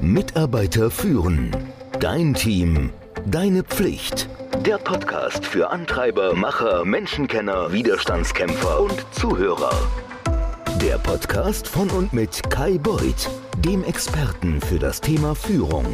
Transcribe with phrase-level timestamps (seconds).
[0.00, 1.50] Mitarbeiter führen.
[1.98, 2.90] Dein Team.
[3.26, 4.28] Deine Pflicht.
[4.64, 9.72] Der Podcast für Antreiber, Macher, Menschenkenner, Widerstandskämpfer und Zuhörer.
[10.80, 15.86] Der Podcast von und mit Kai Beuth, dem Experten für das Thema Führung.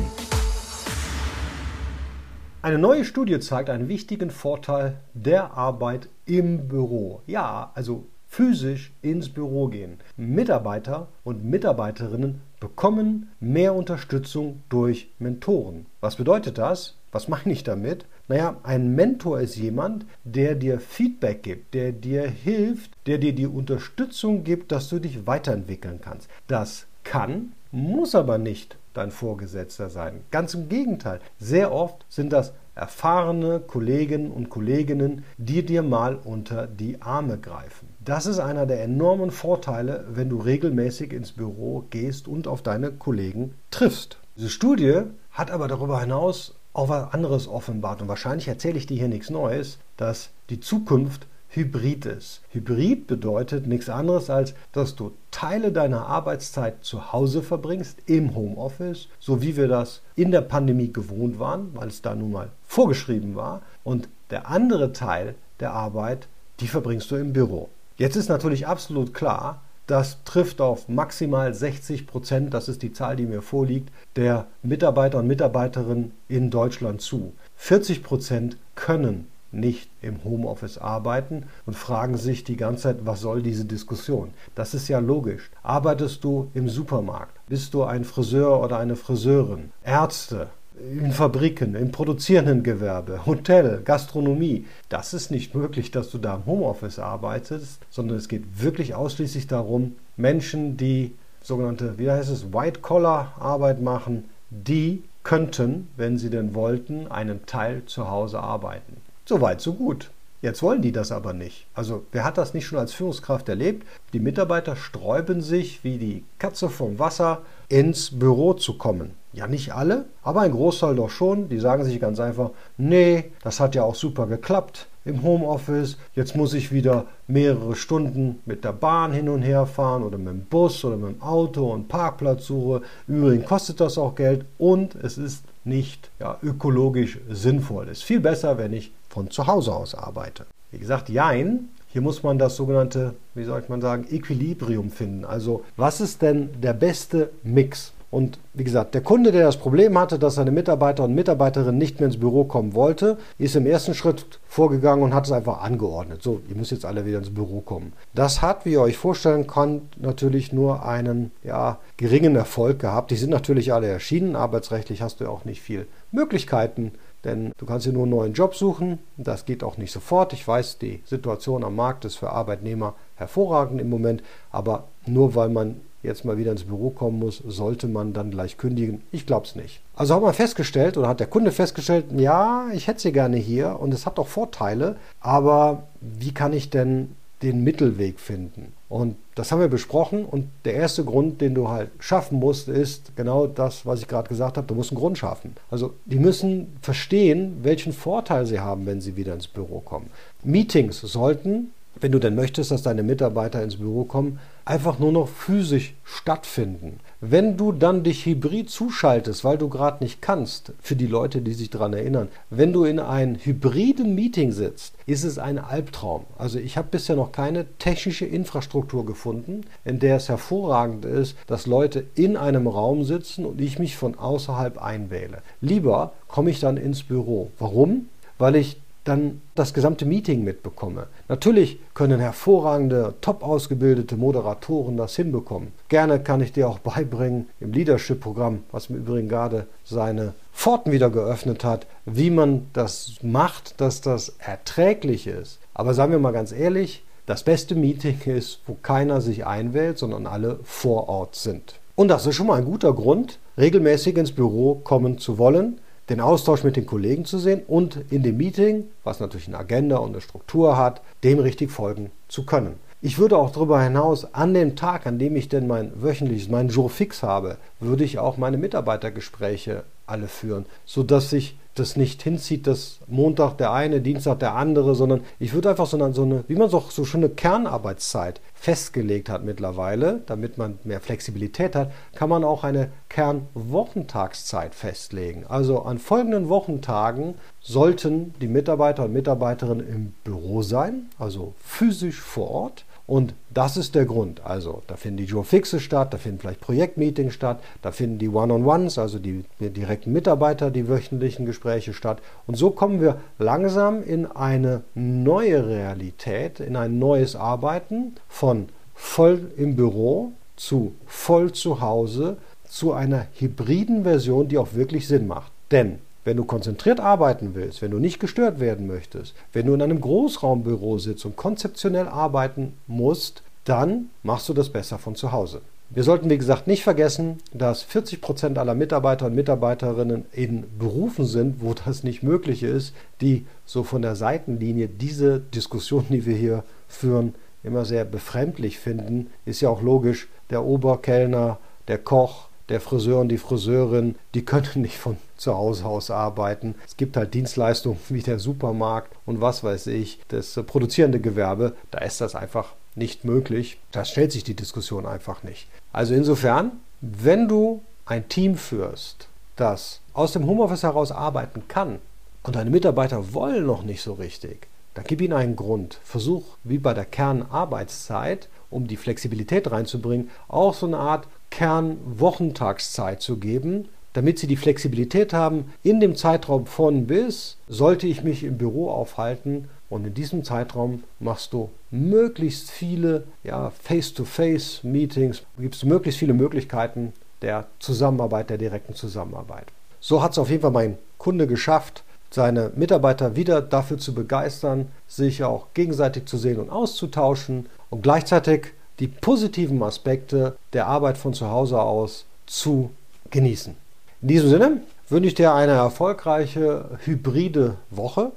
[2.60, 7.22] Eine neue Studie zeigt einen wichtigen Vorteil der Arbeit im Büro.
[7.26, 9.98] Ja, also physisch ins Büro gehen.
[10.16, 15.86] Mitarbeiter und Mitarbeiterinnen bekommen mehr Unterstützung durch Mentoren.
[16.00, 16.96] Was bedeutet das?
[17.12, 18.06] Was meine ich damit?
[18.26, 23.46] Naja, ein Mentor ist jemand, der dir Feedback gibt, der dir hilft, der dir die
[23.46, 26.28] Unterstützung gibt, dass du dich weiterentwickeln kannst.
[26.48, 30.22] Das kann, muss aber nicht dein Vorgesetzter sein.
[30.32, 31.20] Ganz im Gegenteil.
[31.38, 37.88] Sehr oft sind das erfahrene Kollegen und Kolleginnen, die dir mal unter die Arme greifen.
[38.04, 42.90] Das ist einer der enormen Vorteile, wenn du regelmäßig ins Büro gehst und auf deine
[42.92, 44.18] Kollegen triffst.
[44.36, 48.98] Diese Studie hat aber darüber hinaus auch was anderes offenbart und wahrscheinlich erzähle ich dir
[48.98, 52.42] hier nichts Neues, dass die Zukunft Hybrid ist.
[52.50, 59.08] Hybrid bedeutet nichts anderes als, dass du Teile deiner Arbeitszeit zu Hause verbringst, im Homeoffice,
[59.20, 63.36] so wie wir das in der Pandemie gewohnt waren, weil es da nun mal vorgeschrieben
[63.36, 63.62] war.
[63.84, 66.26] Und der andere Teil der Arbeit,
[66.58, 67.68] die verbringst du im Büro.
[67.96, 73.16] Jetzt ist natürlich absolut klar, das trifft auf maximal 60 Prozent, das ist die Zahl,
[73.16, 77.34] die mir vorliegt, der Mitarbeiter und Mitarbeiterinnen in Deutschland zu.
[77.56, 83.42] 40 Prozent können nicht im Homeoffice arbeiten und fragen sich die ganze Zeit, was soll
[83.42, 84.30] diese Diskussion?
[84.54, 85.50] Das ist ja logisch.
[85.62, 87.38] Arbeitest du im Supermarkt?
[87.48, 89.70] Bist du ein Friseur oder eine Friseurin?
[89.82, 90.48] Ärzte?
[90.76, 94.66] in Fabriken, im produzierenden Gewerbe, Hotel, Gastronomie.
[94.88, 99.46] Das ist nicht möglich, dass du da im Homeoffice arbeitest, sondern es geht wirklich ausschließlich
[99.46, 107.06] darum, Menschen, die sogenannte, wie heißt es, White-Collar-Arbeit machen, die könnten, wenn sie denn wollten,
[107.08, 108.96] einen Teil zu Hause arbeiten.
[109.26, 110.10] So weit, so gut.
[110.42, 111.66] Jetzt wollen die das aber nicht.
[111.72, 113.86] Also wer hat das nicht schon als Führungskraft erlebt?
[114.12, 117.40] Die Mitarbeiter sträuben sich wie die Katze vom Wasser
[117.70, 119.12] ins Büro zu kommen.
[119.32, 121.48] Ja, nicht alle, aber ein Großteil doch schon.
[121.48, 125.96] Die sagen sich ganz einfach, nee, das hat ja auch super geklappt im Homeoffice.
[126.14, 130.28] Jetzt muss ich wieder mehrere Stunden mit der Bahn hin und her fahren oder mit
[130.28, 132.82] dem Bus oder mit dem Auto und Parkplatzsuche.
[133.08, 137.88] Übrigens kostet das auch Geld und es ist nicht ja, ökologisch sinnvoll.
[137.88, 140.44] Es ist viel besser, wenn ich von zu Hause aus arbeite.
[140.72, 141.68] Wie gesagt, jein.
[141.88, 145.24] Hier muss man das sogenannte, wie soll man sagen, Equilibrium finden.
[145.24, 147.92] Also was ist denn der beste Mix?
[148.10, 151.98] Und wie gesagt, der Kunde, der das Problem hatte, dass seine Mitarbeiter und Mitarbeiterinnen nicht
[151.98, 156.22] mehr ins Büro kommen wollte, ist im ersten Schritt vorgegangen und hat es einfach angeordnet.
[156.22, 157.92] So, ihr müsst jetzt alle wieder ins Büro kommen.
[158.14, 163.10] Das hat, wie ihr euch vorstellen könnt, natürlich nur einen ja, geringen Erfolg gehabt.
[163.10, 164.36] Die sind natürlich alle erschienen.
[164.36, 166.92] Arbeitsrechtlich hast du ja auch nicht viel Möglichkeiten,
[167.24, 168.98] denn du kannst dir nur einen neuen Job suchen.
[169.16, 170.32] Das geht auch nicht sofort.
[170.32, 175.48] Ich weiß, die Situation am Markt ist für Arbeitnehmer hervorragend im Moment, aber nur weil
[175.48, 179.02] man jetzt mal wieder ins Büro kommen muss, sollte man dann gleich kündigen?
[179.10, 179.80] Ich glaube es nicht.
[179.96, 183.80] Also hat man festgestellt oder hat der Kunde festgestellt, ja, ich hätte sie gerne hier
[183.80, 188.72] und es hat auch Vorteile, aber wie kann ich denn den Mittelweg finden?
[188.88, 193.16] Und das haben wir besprochen und der erste Grund, den du halt schaffen musst, ist
[193.16, 195.54] genau das, was ich gerade gesagt habe, du musst einen Grund schaffen.
[195.70, 200.10] Also die müssen verstehen, welchen Vorteil sie haben, wenn sie wieder ins Büro kommen.
[200.42, 205.28] Meetings sollten wenn du denn möchtest, dass deine Mitarbeiter ins Büro kommen, einfach nur noch
[205.28, 207.00] physisch stattfinden.
[207.26, 211.54] Wenn du dann dich hybrid zuschaltest, weil du gerade nicht kannst, für die Leute, die
[211.54, 216.26] sich daran erinnern, wenn du in einem hybriden Meeting sitzt, ist es ein Albtraum.
[216.36, 221.66] Also ich habe bisher noch keine technische Infrastruktur gefunden, in der es hervorragend ist, dass
[221.66, 225.38] Leute in einem Raum sitzen und ich mich von außerhalb einwähle.
[225.62, 227.50] Lieber komme ich dann ins Büro.
[227.58, 228.10] Warum?
[228.36, 231.06] Weil ich dann das gesamte Meeting mitbekomme.
[231.28, 235.72] Natürlich können hervorragende, top ausgebildete Moderatoren das hinbekommen.
[235.88, 241.08] Gerne kann ich dir auch beibringen im Leadership-Programm, was mir übrigens gerade seine Pforten wieder
[241.10, 245.60] geöffnet hat, wie man das macht, dass das erträglich ist.
[245.72, 250.26] Aber sagen wir mal ganz ehrlich, das beste Meeting ist, wo keiner sich einwählt, sondern
[250.26, 251.80] alle vor Ort sind.
[251.96, 256.20] Und das ist schon mal ein guter Grund, regelmäßig ins Büro kommen zu wollen, den
[256.20, 260.10] Austausch mit den Kollegen zu sehen und in dem Meeting, was natürlich eine Agenda und
[260.10, 262.78] eine Struktur hat, dem richtig folgen zu können.
[263.00, 266.70] Ich würde auch darüber hinaus, an dem Tag, an dem ich denn mein wöchentliches, meinen
[266.70, 272.66] Jour fix habe, würde ich auch meine Mitarbeitergespräche alle führen, sodass sich das nicht hinzieht,
[272.66, 276.44] dass Montag der eine, Dienstag der andere, sondern ich würde einfach so eine, so eine
[276.48, 281.92] wie man so, so schon eine Kernarbeitszeit festgelegt hat mittlerweile, damit man mehr Flexibilität hat,
[282.14, 285.44] kann man auch eine Kernwochentagszeit festlegen.
[285.46, 292.50] Also an folgenden Wochentagen sollten die Mitarbeiter und Mitarbeiterinnen im Büro sein, also physisch vor
[292.50, 292.84] Ort.
[293.06, 294.40] Und das ist der Grund.
[294.44, 298.30] Also da finden die Joe Fixe statt, da finden vielleicht Projektmeetings statt, da finden die
[298.30, 302.22] One-on-Ones, also die, die direkten Mitarbeiter, die wöchentlichen Gespräche statt.
[302.46, 309.52] Und so kommen wir langsam in eine neue Realität, in ein neues Arbeiten von voll
[309.56, 315.52] im Büro zu voll zu Hause, zu einer hybriden Version, die auch wirklich Sinn macht.
[315.70, 319.82] Denn wenn du konzentriert arbeiten willst, wenn du nicht gestört werden möchtest, wenn du in
[319.82, 325.60] einem Großraumbüro sitzt und konzeptionell arbeiten musst, dann machst du das besser von zu Hause.
[325.90, 331.24] Wir sollten, wie gesagt, nicht vergessen, dass 40 Prozent aller Mitarbeiter und Mitarbeiterinnen in Berufen
[331.24, 336.36] sind, wo das nicht möglich ist, die so von der Seitenlinie diese Diskussion, die wir
[336.36, 339.30] hier führen, immer sehr befremdlich finden.
[339.44, 344.82] Ist ja auch logisch, der Oberkellner, der Koch, der Friseur und die Friseurin, die können
[344.82, 346.74] nicht von zu Hause aus arbeiten.
[346.86, 351.98] Es gibt halt Dienstleistungen wie der Supermarkt und was weiß ich, das produzierende Gewerbe, da
[351.98, 353.78] ist das einfach nicht möglich.
[353.90, 355.68] Da stellt sich die Diskussion einfach nicht.
[355.92, 361.98] Also insofern, wenn du ein Team führst, das aus dem Homeoffice heraus arbeiten kann
[362.42, 365.98] und deine Mitarbeiter wollen noch nicht so richtig, dann gib ihnen einen Grund.
[366.04, 371.26] Versuch, wie bei der Kernarbeitszeit, um die Flexibilität reinzubringen, auch so eine Art
[371.56, 378.24] Kernwochentagszeit zu geben, damit sie die Flexibilität haben, in dem Zeitraum von bis sollte ich
[378.24, 379.68] mich im Büro aufhalten.
[379.88, 387.12] Und in diesem Zeitraum machst du möglichst viele ja, Face-to-Face-Meetings, gibst du möglichst viele Möglichkeiten
[387.40, 389.66] der Zusammenarbeit, der direkten Zusammenarbeit.
[390.00, 394.88] So hat es auf jeden Fall mein Kunde geschafft, seine Mitarbeiter wieder dafür zu begeistern,
[395.06, 397.66] sich auch gegenseitig zu sehen und auszutauschen.
[397.90, 402.90] Und gleichzeitig die positiven Aspekte der Arbeit von zu Hause aus zu
[403.30, 403.74] genießen.
[404.22, 408.32] In diesem Sinne wünsche ich dir eine erfolgreiche hybride Woche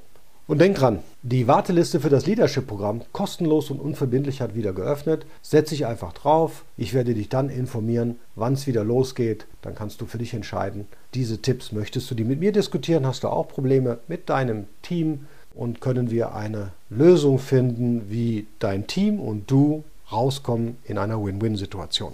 [0.47, 5.25] und denk dran, die Warteliste für das Leadership-Programm kostenlos und unverbindlich hat wieder geöffnet.
[5.41, 6.63] Setz dich einfach drauf.
[6.77, 9.45] Ich werde dich dann informieren, wann es wieder losgeht.
[9.61, 10.87] Dann kannst du für dich entscheiden.
[11.13, 13.05] Diese Tipps möchtest du die mit mir diskutieren?
[13.05, 15.27] Hast du auch Probleme mit deinem Team?
[15.53, 22.13] Und können wir eine Lösung finden, wie dein Team und du rauskommen in einer Win-Win-Situation.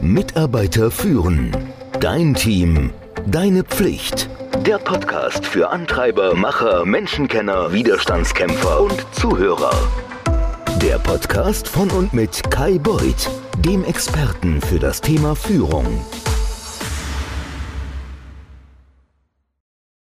[0.00, 1.56] Mitarbeiter führen.
[2.00, 2.90] Dein Team.
[3.26, 4.28] Deine Pflicht.
[4.66, 9.72] Der Podcast für Antreiber, Macher, Menschenkenner, Widerstandskämpfer und Zuhörer.
[10.80, 15.86] Der Podcast von und mit Kai Beuth, dem Experten für das Thema Führung.